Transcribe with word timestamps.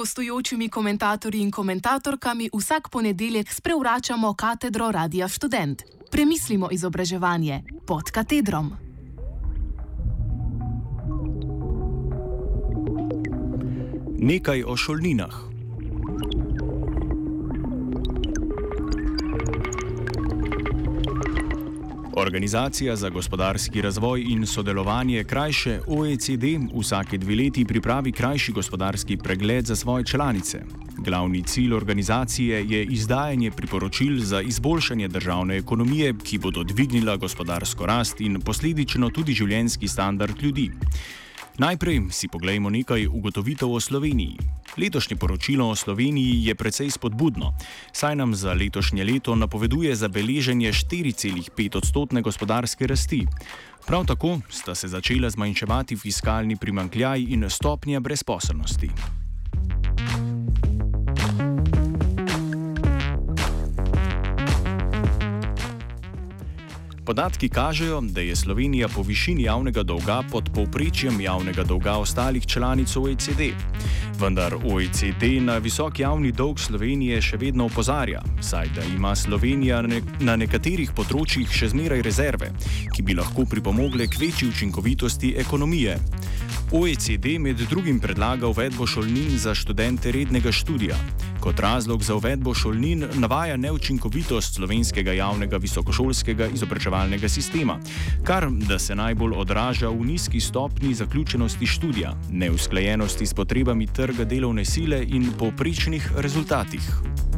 gostujočimi 0.00 0.68
komentatorji 0.68 1.40
in 1.40 1.50
komentatorkami 1.50 2.48
vsak 2.56 2.88
ponedeljek 2.88 3.52
sprevračamo 3.52 4.34
katedro 4.34 4.90
Radia 4.90 5.28
Student. 5.28 5.82
Premislimo 6.10 6.68
izobraževanje 6.72 7.62
pod 7.86 8.10
katedrom. 8.10 8.72
Nekaj 14.18 14.64
o 14.64 14.76
šolninah. 14.76 15.49
Organizacija 22.20 22.96
za 22.96 23.08
gospodarski 23.08 23.82
razvoj 23.82 24.24
in 24.28 24.46
sodelovanje 24.46 25.24
krajše 25.24 25.80
OECD 25.86 26.44
vsake 26.80 27.18
dve 27.18 27.34
leti 27.36 27.64
pripravi 27.64 28.12
krajši 28.12 28.52
gospodarski 28.52 29.16
pregled 29.16 29.66
za 29.66 29.76
svoje 29.76 30.04
članice. 30.04 30.60
Glavni 30.98 31.42
cilj 31.42 31.72
organizacije 31.74 32.64
je 32.68 32.84
izdajanje 32.84 33.50
priporočil 33.50 34.18
za 34.18 34.40
izboljšanje 34.40 35.08
državne 35.08 35.56
ekonomije, 35.56 36.14
ki 36.24 36.38
bodo 36.38 36.64
dvignila 36.64 37.16
gospodarsko 37.16 37.86
rast 37.86 38.20
in 38.20 38.40
posledično 38.40 39.10
tudi 39.10 39.32
življenjski 39.32 39.88
standard 39.88 40.42
ljudi. 40.42 40.70
Najprej 41.58 42.00
si 42.10 42.28
poglejmo 42.28 42.70
nekaj 42.70 43.06
ugotovitev 43.06 43.72
o 43.72 43.80
Sloveniji. 43.80 44.59
Letošnje 44.76 45.16
poročilo 45.16 45.68
o 45.68 45.76
Sloveniji 45.76 46.44
je 46.44 46.54
precej 46.54 46.90
spodbudno, 46.90 47.54
saj 47.92 48.16
nam 48.16 48.34
za 48.34 48.52
letošnje 48.52 49.04
leto 49.04 49.34
napoveduje 49.34 49.94
zabeleženje 49.94 50.72
4,5 50.72 51.76
odstotne 51.76 52.22
gospodarske 52.22 52.86
rasti. 52.86 53.26
Prav 53.86 54.06
tako 54.06 54.40
sta 54.50 54.74
se 54.74 54.88
začela 54.88 55.30
zmanjševati 55.30 55.96
fiskalni 55.96 56.56
primankljaj 56.56 57.20
in 57.20 57.50
stopnja 57.50 58.00
brezposobnosti. 58.00 58.90
Podatki 67.10 67.48
kažejo, 67.48 68.00
da 68.00 68.20
je 68.20 68.36
Slovenija 68.36 68.88
po 68.88 69.02
višini 69.02 69.42
javnega 69.42 69.82
dolga 69.82 70.22
pod 70.32 70.50
povprečjem 70.54 71.20
javnega 71.20 71.64
dolga 71.64 71.92
ostalih 71.98 72.46
članic 72.46 72.96
OECD. 72.96 73.40
Vendar 74.20 74.54
OECD 74.54 75.42
na 75.42 75.58
visok 75.58 75.98
javni 75.98 76.30
dolg 76.32 76.60
Slovenije 76.60 77.18
še 77.22 77.36
vedno 77.36 77.66
opozarja, 77.66 78.22
saj 78.40 78.70
da 78.76 78.84
ima 78.94 79.16
Slovenija 79.16 79.82
na 80.20 80.36
nekaterih 80.36 80.92
področjih 80.94 81.50
še 81.50 81.72
zmeraj 81.74 82.04
rezerve, 82.06 82.52
ki 82.94 83.02
bi 83.02 83.18
lahko 83.18 83.42
pripomogle 83.42 84.06
k 84.06 84.22
večji 84.22 84.52
učinkovitosti 84.54 85.34
ekonomije. 85.42 85.98
OECD 86.72 87.38
med 87.38 87.56
drugim 87.56 88.00
predlaga 88.00 88.46
uvedbo 88.46 88.86
šolnin 88.86 89.38
za 89.38 89.54
študente 89.54 90.12
rednega 90.12 90.52
študija. 90.52 90.94
Kot 91.40 91.60
razlog 91.60 92.02
za 92.02 92.14
uvedbo 92.14 92.54
šolnin 92.54 93.04
navaja 93.14 93.56
neučinkovitost 93.56 94.54
slovenskega 94.54 95.12
javnega 95.12 95.56
visokošolskega 95.56 96.46
izobraževalnega 96.54 97.28
sistema, 97.28 97.78
kar 98.24 98.46
da 98.50 98.78
se 98.78 98.94
najbolj 98.94 99.34
odraža 99.36 99.88
v 99.88 100.04
nizki 100.04 100.40
stopni 100.40 100.94
zaključenosti 100.94 101.66
študija, 101.66 102.14
neusklajenosti 102.30 103.26
s 103.26 103.34
potrebami 103.34 103.86
trga 103.86 104.24
delovne 104.24 104.64
sile 104.64 105.02
in 105.08 105.32
povprečnih 105.38 106.12
rezultatih. 106.16 107.29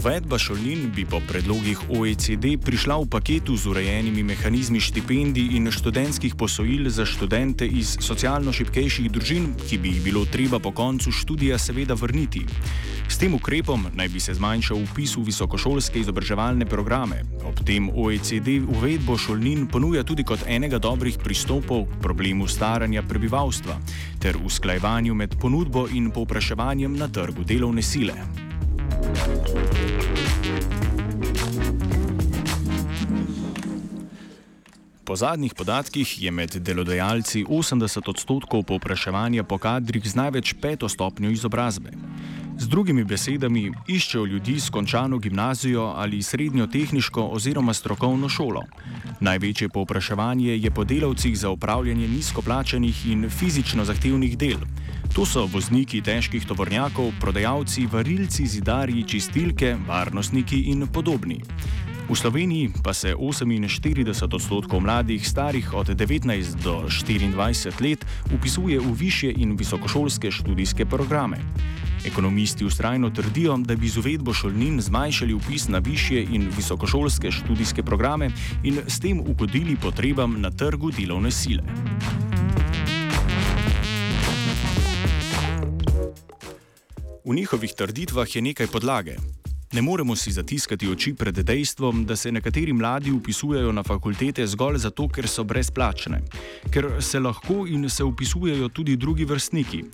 Uvedba 0.00 0.38
šolnin 0.38 0.92
bi 0.96 1.04
po 1.04 1.18
predlogih 1.28 1.80
OECD 1.92 2.56
prišla 2.64 2.96
v 3.04 3.06
paketu 3.12 3.52
z 3.52 3.68
urejenimi 3.68 4.22
mehanizmi 4.24 4.80
štipendij 4.80 5.60
in 5.60 5.68
študentskih 5.68 6.40
posojil 6.40 6.88
za 6.88 7.04
študente 7.04 7.68
iz 7.68 8.00
socialno 8.00 8.48
šipkejših 8.48 9.10
družin, 9.12 9.52
ki 9.68 9.76
bi 9.76 9.92
jih 9.92 10.00
bilo 10.00 10.24
treba 10.24 10.56
po 10.56 10.72
koncu 10.72 11.12
študija 11.12 11.60
seveda 11.60 11.94
vrniti. 12.00 12.46
S 13.12 13.20
tem 13.20 13.36
ukrepom 13.36 13.92
naj 13.92 14.08
bi 14.08 14.24
se 14.24 14.32
zmanjšal 14.40 14.80
upis 14.88 15.20
v 15.20 15.28
visokošolske 15.28 16.00
izobraževalne 16.00 16.64
programe. 16.64 17.20
Ob 17.44 17.60
tem 17.60 17.92
OECD 17.92 18.56
uvedbo 18.64 19.20
šolnin 19.20 19.68
ponuja 19.68 20.00
tudi 20.00 20.24
kot 20.24 20.48
enega 20.48 20.80
dobrih 20.80 21.20
pristopov 21.20 21.84
k 21.84 22.00
problemu 22.00 22.48
staranja 22.48 23.04
prebivalstva 23.04 23.76
ter 24.16 24.40
usklajevanju 24.40 25.14
med 25.14 25.36
ponudbo 25.36 25.90
in 25.92 26.08
povpraševanjem 26.08 26.96
na 26.96 27.12
trgu 27.12 27.44
delovne 27.44 27.84
sile. 27.84 28.48
Po 35.10 35.16
zadnjih 35.16 35.54
podatkih 35.54 36.22
je 36.22 36.30
med 36.30 36.54
delodajalci 36.62 37.44
80 37.44 38.10
odstotkov 38.10 38.62
povpraševanja 38.62 39.42
po 39.42 39.58
kadrih 39.58 40.04
z 40.06 40.14
največ 40.14 40.54
peto 40.62 40.88
stopnjo 40.88 41.30
izobrazbe. 41.34 41.90
Z 42.60 42.68
drugimi 42.68 43.02
besedami, 43.04 43.72
iščejo 43.88 44.24
ljudi 44.30 44.60
s 44.60 44.70
končano 44.70 45.18
gimnazijo 45.18 45.88
ali 45.96 46.22
srednjo 46.22 46.66
tehniško 46.66 47.24
oziroma 47.26 47.74
strokovno 47.74 48.28
šolo. 48.28 48.62
Največje 49.20 49.68
povpraševanje 49.68 50.54
je 50.56 50.70
po 50.70 50.84
delavcih 50.84 51.38
za 51.38 51.50
upravljanje 51.50 52.08
nizkoplačenih 52.08 53.06
in 53.06 53.30
fizično 53.30 53.84
zahtevnih 53.84 54.38
del. 54.38 54.62
To 55.10 55.24
so 55.26 55.42
vozniki 55.50 55.98
težkih 56.06 56.44
tovornjakov, 56.46 57.10
prodajalci, 57.20 57.88
varilci, 57.90 58.46
zidarji, 58.46 59.02
čistilke, 59.02 59.74
varnostniki 59.88 60.60
in 60.70 60.86
podobni. 60.86 61.40
V 62.10 62.14
Sloveniji 62.14 62.70
pa 62.82 62.94
se 62.94 63.14
48 63.14 64.34
odstotkov 64.34 64.80
mladih 64.80 65.28
starih 65.28 65.74
od 65.74 65.88
19 65.88 66.62
do 66.62 66.86
24 66.86 67.82
let 67.82 68.06
upisuje 68.34 68.78
v 68.78 68.92
više 68.94 69.32
in 69.36 69.56
visokošolske 69.56 70.30
študijske 70.30 70.86
programe. 70.86 71.38
Ekonomisti 72.06 72.64
ustrajno 72.64 73.10
trdijo, 73.10 73.56
da 73.58 73.76
bi 73.76 73.88
z 73.88 73.98
uvedbo 73.98 74.32
šolnin 74.32 74.80
zmanjšali 74.80 75.34
upis 75.34 75.68
na 75.68 75.78
više 75.78 76.22
in 76.22 76.50
visokošolske 76.56 77.30
študijske 77.30 77.82
programe 77.82 78.30
in 78.62 78.78
s 78.86 79.00
tem 79.00 79.20
ugodili 79.20 79.76
potrebam 79.76 80.40
na 80.40 80.50
trgu 80.50 80.90
delovne 80.90 81.30
sile. 81.30 81.62
V 87.24 87.34
njihovih 87.34 87.72
trditvah 87.74 88.36
je 88.36 88.42
nekaj 88.42 88.66
podlage. 88.66 89.16
Ne 89.72 89.82
moremo 89.82 90.16
si 90.16 90.32
zatiskati 90.32 90.88
oči 90.90 91.12
pred 91.14 91.34
dejstvom, 91.34 92.02
da 92.04 92.16
se 92.16 92.32
nekateri 92.32 92.72
mladi 92.72 93.12
upisujejo 93.12 93.72
na 93.72 93.82
fakultete 93.82 94.46
zgolj 94.46 94.78
zato, 94.82 95.06
ker 95.08 95.28
so 95.30 95.44
brezplačne, 95.44 96.18
ker 96.74 96.88
se 96.98 97.20
lahko 97.20 97.66
in 97.70 97.88
se 97.88 98.04
upisujejo 98.04 98.68
tudi 98.68 98.96
drugi 98.96 99.24
vrstniki. 99.24 99.84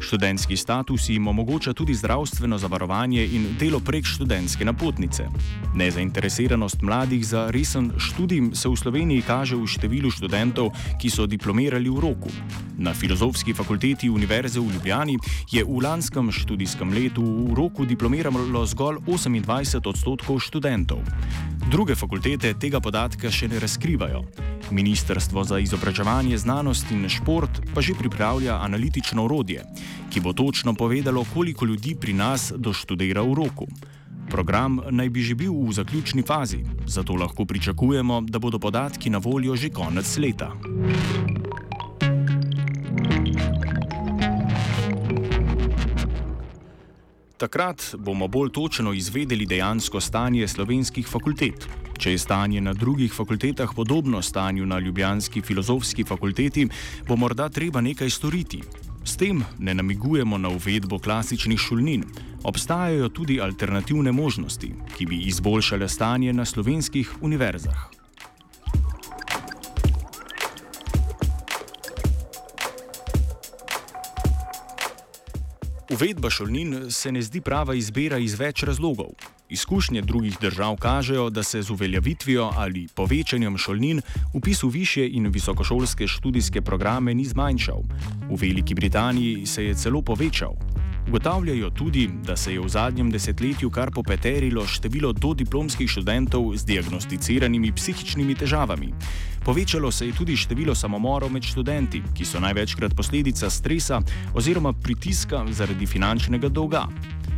Študentski 0.00 0.56
status 0.56 1.08
jim 1.08 1.28
omogoča 1.28 1.72
tudi 1.72 1.94
zdravstveno 1.94 2.58
zavarovanje 2.58 3.26
in 3.26 3.46
delo 3.60 3.80
prek 3.80 4.04
študentske 4.04 4.64
napotnice. 4.64 5.28
Nezainteresiranost 5.74 6.80
mladih 6.82 7.26
za 7.26 7.50
resen 7.50 7.92
študij 7.98 8.54
se 8.54 8.68
v 8.68 8.76
Sloveniji 8.76 9.22
kaže 9.22 9.56
v 9.56 9.68
številu 9.68 10.10
študentov, 10.10 10.72
ki 10.96 11.10
so 11.10 11.26
diplomirali 11.26 11.92
v 11.92 12.00
roku. 12.00 12.32
Na 12.78 12.94
Filozofski 12.94 13.52
fakulteti 13.54 14.08
Univerze 14.08 14.60
v 14.60 14.72
Ljubljani 14.72 15.18
je 15.52 15.64
v 15.64 15.84
lanskem 15.84 16.32
študijskem 16.32 16.92
letu 16.92 17.20
v 17.20 17.54
roku 17.54 17.84
diplomiralo 17.84 18.64
zgolj 18.66 19.04
8. 19.04 19.25
28 19.28 19.88
odstotkov 19.88 20.40
študentov. 20.40 21.02
Druge 21.70 21.94
fakultete 21.94 22.54
tega 22.54 22.80
podatka 22.80 23.30
še 23.30 23.48
ne 23.48 23.58
razkrivajo. 23.58 24.22
Ministrstvo 24.70 25.44
za 25.44 25.58
izobraževanje, 25.58 26.38
znanost 26.38 26.90
in 26.94 27.08
šport 27.10 27.60
pa 27.74 27.82
že 27.82 27.94
pripravlja 27.98 28.62
analitično 28.62 29.24
orodje, 29.24 29.66
ki 30.10 30.20
bo 30.20 30.32
točno 30.32 30.74
povedalo, 30.74 31.26
koliko 31.34 31.66
ljudi 31.66 31.94
pri 31.94 32.14
nas 32.14 32.52
doštudira 32.56 33.22
v 33.22 33.34
roku. 33.34 33.66
Program 34.30 34.80
naj 34.90 35.08
bi 35.10 35.22
že 35.22 35.34
bil 35.34 35.54
v 35.54 35.72
zaključni 35.72 36.22
fazi, 36.22 36.64
zato 36.86 37.14
lahko 37.14 37.44
pričakujemo, 37.44 38.26
da 38.26 38.38
bodo 38.38 38.58
podatki 38.58 39.10
na 39.10 39.18
voljo 39.18 39.56
že 39.56 39.70
konec 39.70 40.06
leta. 40.18 40.50
Takrat 47.36 47.94
bomo 47.98 48.28
bolj 48.28 48.50
točno 48.50 48.92
izvedeli 48.92 49.46
dejansko 49.46 50.00
stanje 50.00 50.48
slovenskih 50.48 51.08
fakultet. 51.08 51.66
Če 51.98 52.10
je 52.10 52.18
stanje 52.18 52.60
na 52.60 52.72
drugih 52.72 53.12
fakultetah 53.12 53.74
podobno 53.76 54.22
stanju 54.22 54.66
na 54.66 54.78
Ljubljanski 54.78 55.42
filozofski 55.42 56.04
fakulteti, 56.04 56.68
bo 57.08 57.16
morda 57.16 57.48
treba 57.48 57.80
nekaj 57.80 58.10
storiti. 58.10 58.62
S 59.04 59.16
tem 59.16 59.44
ne 59.58 59.74
namigujemo 59.74 60.38
na 60.38 60.48
uvedbo 60.48 60.98
klasičnih 60.98 61.60
šolnin. 61.60 62.04
Obstajajo 62.44 63.08
tudi 63.08 63.40
alternativne 63.40 64.12
možnosti, 64.12 64.72
ki 64.96 65.06
bi 65.06 65.20
izboljšale 65.28 65.88
stanje 65.88 66.32
na 66.32 66.44
slovenskih 66.44 67.12
univerzah. 67.20 67.95
Uvedba 75.90 76.30
šolnin 76.30 76.90
se 76.90 77.12
ne 77.12 77.20
zdi 77.22 77.40
prava 77.40 77.74
izbira 77.74 78.18
iz 78.18 78.34
več 78.34 78.64
razlogov. 78.66 79.12
Izkušnje 79.48 80.00
drugih 80.02 80.38
držav 80.40 80.74
kažejo, 80.82 81.28
da 81.30 81.42
se 81.42 81.62
z 81.62 81.70
uveljavitvijo 81.70 82.50
ali 82.56 82.88
povečanjem 82.94 83.58
šolnin 83.58 84.00
upis 84.34 84.62
v 84.62 84.68
više 84.68 85.06
in 85.08 85.30
visokošolske 85.30 86.06
študijske 86.06 86.60
programe 86.60 87.14
ni 87.14 87.24
zmanjšal. 87.24 87.86
V 88.30 88.40
Veliki 88.40 88.74
Britaniji 88.74 89.46
se 89.46 89.64
je 89.64 89.74
celo 89.74 90.02
povečal. 90.02 90.58
Ugotavljajo 91.08 91.70
tudi, 91.70 92.08
da 92.26 92.36
se 92.36 92.52
je 92.52 92.60
v 92.60 92.68
zadnjem 92.68 93.10
desetletju 93.10 93.70
kar 93.70 93.90
popeterilo 93.94 94.66
število 94.66 95.12
dodiplomskih 95.12 95.90
študentov 95.90 96.50
z 96.56 96.66
diagnosticiranimi 96.66 97.72
psihičnimi 97.72 98.34
težavami. 98.34 98.90
Povečalo 99.46 99.92
se 99.92 100.06
je 100.06 100.12
tudi 100.12 100.34
število 100.36 100.74
samomorov 100.74 101.30
med 101.30 101.44
študenti, 101.46 102.00
ki 102.10 102.24
so 102.26 102.40
največkrat 102.42 102.96
posledica 102.98 103.46
stresa 103.46 104.00
oziroma 104.34 104.72
pritiska 104.74 105.44
zaradi 105.54 105.86
finančnega 105.86 106.48
dolga. 106.50 106.88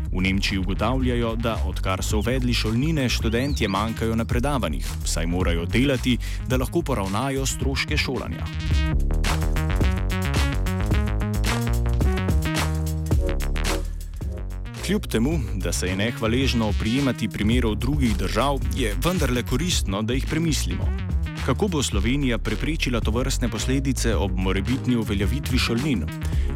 V 0.08 0.22
Nemčiji 0.24 0.58
ugotavljajo, 0.58 1.34
da 1.36 1.58
odkar 1.68 2.00
so 2.00 2.22
uvedli 2.24 2.54
šolnine, 2.54 3.08
študentje 3.12 3.68
manjkajo 3.68 4.16
na 4.16 4.24
predavanjih, 4.24 4.88
saj 5.04 5.26
morajo 5.26 5.66
delati, 5.68 6.16
da 6.48 6.56
lahko 6.56 6.80
poravnajo 6.80 7.44
stroške 7.46 7.96
šolanja. 7.96 8.48
Kljub 14.86 15.06
temu, 15.12 15.36
da 15.60 15.72
se 15.72 15.92
je 15.92 15.96
nehvaležno 15.96 16.72
prijemati 16.80 17.28
primerov 17.28 17.76
drugih 17.76 18.16
držav, 18.16 18.64
je 18.76 18.96
vendarle 19.04 19.42
koristno, 19.42 20.02
da 20.02 20.16
jih 20.16 20.26
premislimo. 20.30 21.07
Kako 21.48 21.68
bo 21.68 21.82
Slovenija 21.82 22.38
preprečila 22.38 23.00
to 23.00 23.10
vrstne 23.10 23.48
posledice 23.48 24.16
ob 24.16 24.32
morebitni 24.36 24.96
uveljavitvi 24.96 25.58
šolnin? 25.58 26.04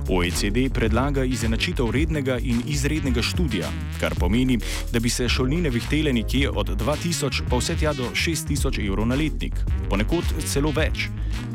OECD 0.09 0.69
predlaga 0.75 1.25
izenačitev 1.25 1.91
rednega 1.91 2.37
in 2.39 2.61
izrednega 2.67 3.23
študija, 3.23 3.71
kar 4.01 4.15
pomeni, 4.15 4.59
da 4.93 5.01
bi 5.01 5.09
se 5.09 5.29
šolnine 5.29 5.71
vihtele 5.71 6.13
nekje 6.13 6.51
od 6.51 6.77
2000 6.85 7.43
pa 7.51 7.57
vse 7.57 7.77
tja 7.77 7.93
do 7.93 8.11
6000 8.15 8.87
evrov 8.89 9.09
na 9.09 9.15
letnik, 9.15 9.55
ponekod 9.91 10.25
celo 10.45 10.71
več. 10.77 11.09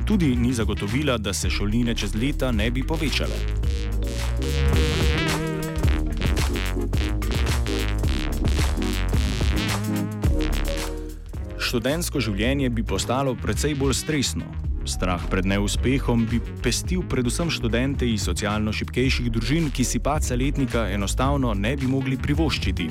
Tudi 0.06 0.36
ni 0.36 0.54
zagotovila, 0.54 1.18
da 1.18 1.34
se 1.34 1.50
šolnine 1.50 1.96
čez 1.96 2.16
leta 2.16 2.52
ne 2.52 2.72
bi 2.72 2.84
povečale. 2.84 3.38
Študentsko 11.68 12.22
življenje 12.24 12.70
bi 12.72 12.84
postalo 12.88 13.34
precej 13.36 13.74
bolj 13.76 13.98
stresno. 14.00 14.46
Strah 14.88 15.20
pred 15.28 15.44
neuspehom 15.44 16.24
bi 16.32 16.40
pestil 16.64 17.02
predvsem 17.12 17.50
študente 17.52 18.08
iz 18.08 18.24
socialno 18.24 18.72
šipkejših 18.72 19.28
družin, 19.36 19.68
ki 19.76 19.84
si 19.84 20.00
paca 20.00 20.38
letnika 20.40 20.86
enostavno 20.96 21.52
ne 21.54 21.74
bi 21.76 21.90
mogli 21.92 22.16
privoščiti. 22.16 22.88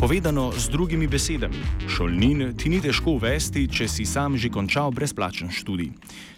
Povedano 0.00 0.50
z 0.52 0.72
drugimi 0.72 1.08
besedami, 1.08 1.64
šolnin 1.88 2.52
ti 2.60 2.72
ni 2.72 2.80
težko 2.84 3.16
uvesti, 3.16 3.66
če 3.68 3.88
si 3.88 4.04
sam 4.08 4.36
že 4.36 4.52
končal 4.52 4.92
brezplačen 4.96 5.48
študij. 5.52 5.90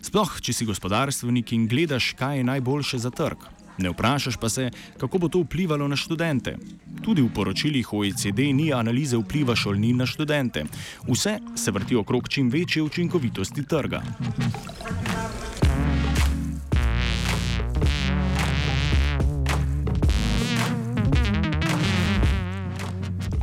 Sploh, 0.07 0.39
če 0.39 0.55
si 0.55 0.67
gospodarstvenik 0.71 1.51
in 1.55 1.67
gledaš, 1.71 2.13
kaj 2.19 2.39
je 2.39 2.47
najboljše 2.47 3.03
za 3.03 3.11
trg. 3.11 3.62
Ne 3.79 3.91
vprašaš 3.91 4.37
pa 4.37 4.49
se, 4.49 4.71
kako 4.99 5.19
bo 5.19 5.29
to 5.29 5.39
vplivalo 5.39 5.89
na 5.89 5.97
študente. 5.97 6.57
Tudi 7.05 7.23
v 7.23 7.33
poročilih 7.35 7.93
OECD 7.93 8.53
ni 8.53 8.73
analize 8.73 9.17
vpliva 9.17 9.57
šolnin 9.57 9.97
na 9.97 10.07
študente. 10.07 10.65
Vse 11.09 11.39
se 11.57 11.71
vrti 11.71 11.97
okrog 11.97 12.29
čim 12.29 12.51
večje 12.51 12.83
učinkovitosti 12.83 13.65
trga. 13.65 14.03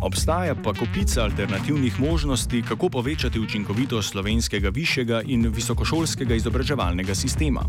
Obstaja 0.01 0.55
pa 0.55 0.73
kopica 0.73 1.23
alternativnih 1.23 1.99
možnosti, 1.99 2.63
kako 2.67 2.89
povečati 2.89 3.39
učinkovitost 3.39 4.09
slovenskega 4.09 4.69
višjega 4.69 5.21
in 5.25 5.47
visokošolskega 5.47 6.35
izobraževalnega 6.35 7.15
sistema. 7.15 7.61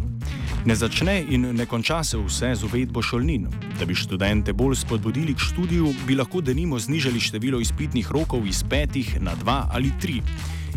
Ne 0.65 0.75
začne 0.77 1.25
in 1.29 1.57
ne 1.57 1.65
konča 1.67 2.05
se 2.05 2.19
vse 2.19 2.55
z 2.55 2.65
uvedbo 2.65 3.03
šolnin. 3.03 3.47
Da 3.79 3.87
bi 3.89 3.95
študente 3.95 4.53
bolj 4.53 4.77
spodbudili 4.77 5.35
k 5.35 5.41
študiju, 5.41 5.95
bi 6.07 6.15
lahko 6.15 6.41
denimo 6.41 6.79
znižali 6.79 7.21
število 7.21 7.61
izpitnih 7.61 8.11
rokov 8.13 8.47
iz 8.47 8.61
petih 8.63 9.17
na 9.23 9.35
dva 9.35 9.69
ali 9.73 9.93
tri. 10.01 10.21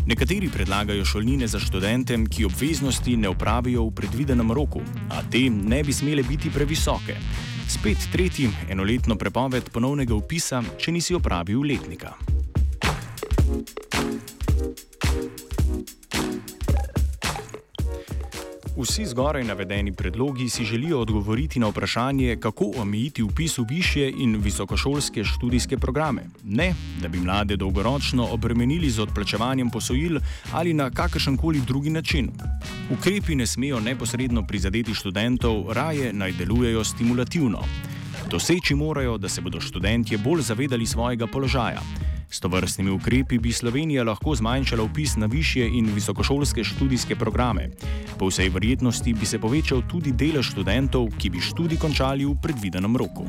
Nekateri 0.06 0.48
predlagajo 0.48 1.04
šolnine 1.04 1.46
za 1.46 1.60
študente, 1.60 2.16
ki 2.30 2.44
obveznosti 2.44 3.16
ne 3.16 3.28
upravijo 3.28 3.84
v 3.84 3.94
predvidenem 3.94 4.52
roku, 4.52 4.80
a 5.10 5.20
te 5.30 5.50
ne 5.50 5.82
bi 5.84 5.92
smele 5.92 6.22
biti 6.22 6.50
previsoke. 6.50 7.16
Spet 7.68 8.08
tretji, 8.12 8.48
enoletno 8.68 9.16
prepoved 9.16 9.68
ponovnega 9.72 10.14
upisa, 10.14 10.62
če 10.78 10.92
nisi 10.92 11.14
opravil 11.14 11.60
letnika. 11.60 12.16
Vsi 18.76 19.06
zgoraj 19.06 19.44
navedeni 19.44 19.92
predlogi 19.92 20.48
si 20.48 20.64
želijo 20.64 20.98
odgovoriti 21.00 21.60
na 21.60 21.66
vprašanje, 21.66 22.36
kako 22.40 22.72
omejiti 22.76 23.22
upis 23.22 23.58
v 23.58 23.64
više 23.68 24.12
in 24.18 24.36
visokošolske 24.36 25.24
študijske 25.24 25.78
programe. 25.78 26.22
Ne, 26.44 26.74
da 27.02 27.08
bi 27.08 27.20
mlade 27.20 27.56
dolgoročno 27.56 28.28
obremenili 28.32 28.90
z 28.90 29.00
odplačevanjem 29.00 29.70
posojil 29.70 30.18
ali 30.52 30.74
na 30.74 30.90
kakršen 30.90 31.36
koli 31.36 31.60
drugi 31.60 31.90
način. 31.90 32.30
Ukrepi 32.90 33.34
ne 33.34 33.46
smejo 33.46 33.80
neposredno 33.80 34.46
prizadeti 34.46 34.94
študentov, 34.94 35.72
raje 35.72 36.12
naj 36.12 36.32
delujejo 36.32 36.84
stimulativno. 36.84 37.62
Doseči 38.30 38.74
morajo, 38.74 39.18
da 39.18 39.28
se 39.28 39.40
bodo 39.40 39.60
študentje 39.60 40.18
bolj 40.18 40.40
zavedali 40.40 40.86
svojega 40.86 41.26
položaja. 41.26 41.80
S 42.34 42.40
to 42.40 42.48
vrstnimi 42.48 42.90
ukrepi 42.90 43.38
bi 43.38 43.52
Slovenija 43.52 44.02
lahko 44.04 44.34
zmanjšala 44.34 44.82
upis 44.82 45.12
na 45.16 45.26
višje 45.26 45.68
in 45.78 45.86
visokošolske 45.94 46.64
študijske 46.64 47.14
programe. 47.16 47.68
Po 48.18 48.26
vsej 48.26 48.48
verjetnosti 48.48 49.14
bi 49.14 49.26
se 49.26 49.38
povečal 49.38 49.84
tudi 49.86 50.10
delež 50.12 50.50
študentov, 50.50 51.12
ki 51.18 51.30
bi 51.30 51.38
študij 51.38 51.78
končali 51.78 52.26
v 52.26 52.34
predvidenem 52.42 52.96
roku. 52.96 53.22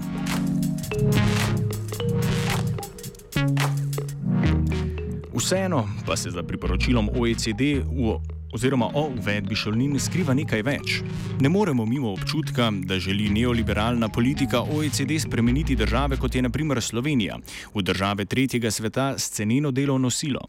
Vseeno 5.38 5.86
pa 6.06 6.18
se 6.18 6.32
za 6.32 6.44
priporočilom 6.44 7.10
OECD 7.14 7.86
v 7.86 8.18
oziroma 8.56 8.88
o 8.94 9.10
uvedbi 9.18 9.56
šolnin 9.56 10.00
skriva 10.00 10.34
nekaj 10.34 10.62
več. 10.64 11.02
Ne 11.44 11.50
moremo 11.52 11.86
mimo 11.86 12.14
občutka, 12.16 12.70
da 12.72 13.00
želi 13.00 13.28
neoliberalna 13.30 14.08
politika 14.10 14.62
OECD 14.62 15.18
spremeniti 15.20 15.76
države, 15.76 16.18
kot 16.18 16.36
je 16.36 16.42
naprimer 16.42 16.82
Slovenija, 16.82 17.38
v 17.74 17.84
države 17.84 18.26
tretjega 18.26 18.72
sveta 18.72 19.18
s 19.18 19.30
ceneno 19.36 19.72
delovno 19.72 20.10
silo. 20.10 20.48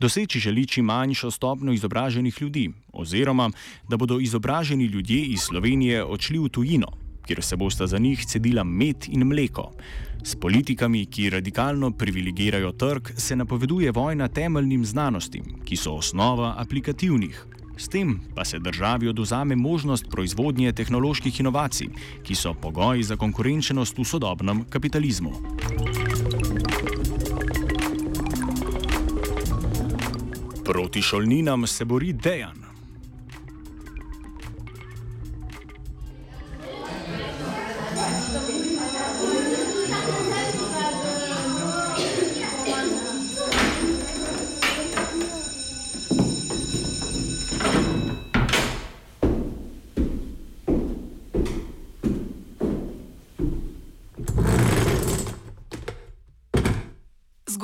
Doseči 0.00 0.38
želi 0.38 0.66
čim 0.66 0.84
manjšo 0.84 1.30
stopno 1.30 1.72
izobraženih 1.72 2.42
ljudi, 2.42 2.68
oziroma 2.92 3.50
da 3.88 3.96
bodo 3.96 4.20
izobraženi 4.20 4.84
ljudje 4.84 5.22
iz 5.24 5.40
Slovenije 5.48 6.04
odšli 6.04 6.38
v 6.38 6.48
tujino, 6.48 6.92
kjer 7.26 7.42
se 7.42 7.56
bosta 7.56 7.86
za 7.86 7.98
njih 7.98 8.26
cedila 8.26 8.64
med 8.64 9.08
in 9.08 9.24
mleko. 9.24 9.70
S 10.24 10.34
politikami, 10.34 11.06
ki 11.06 11.30
radikalno 11.30 11.90
privilegirajo 11.90 12.72
trg, 12.72 13.10
se 13.16 13.36
napoveduje 13.36 13.92
vojna 13.92 14.28
temeljnim 14.28 14.84
znanostim, 14.84 15.44
ki 15.64 15.76
so 15.76 15.94
osnova 15.94 16.54
aplikativnih. 16.58 17.46
S 17.76 17.88
tem 17.88 18.20
pa 18.34 18.44
se 18.44 18.58
državi 18.58 19.08
oduzame 19.08 19.56
možnost 19.56 20.06
proizvodnje 20.10 20.72
tehnoloških 20.72 21.40
inovacij, 21.40 21.88
ki 22.22 22.34
so 22.34 22.54
pogoji 22.54 23.02
za 23.02 23.16
konkurenčnost 23.16 23.98
v 23.98 24.04
sodobnem 24.04 24.64
kapitalizmu. 24.70 25.32
Proti 30.64 31.02
šolninam 31.02 31.66
se 31.66 31.84
bori 31.84 32.12
dejan. 32.12 32.65